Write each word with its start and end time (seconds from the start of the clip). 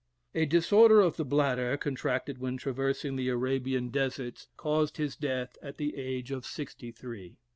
A 0.33 0.47
disorder 0.47 0.99
of 0.99 1.17
the 1.17 1.23
bladder, 1.23 1.77
contracted 1.77 2.39
when 2.39 2.57
traversing 2.57 3.17
the 3.17 3.29
Arabian 3.29 3.89
deserts, 3.89 4.47
caused 4.57 4.97
his 4.97 5.15
death 5.15 5.59
at 5.61 5.77
the 5.77 5.95
age 5.95 6.31
of 6.31 6.43
sixty 6.43 6.91
three. 6.91 7.37